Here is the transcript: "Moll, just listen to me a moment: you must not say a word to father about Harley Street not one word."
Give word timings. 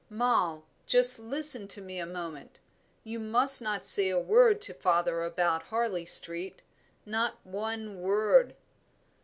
"Moll, 0.09 0.63
just 0.87 1.19
listen 1.19 1.67
to 1.67 1.79
me 1.79 1.99
a 1.99 2.07
moment: 2.07 2.59
you 3.03 3.19
must 3.19 3.61
not 3.61 3.85
say 3.85 4.09
a 4.09 4.17
word 4.17 4.59
to 4.61 4.73
father 4.73 5.23
about 5.23 5.61
Harley 5.65 6.07
Street 6.07 6.63
not 7.05 7.35
one 7.45 8.01
word." 8.01 8.55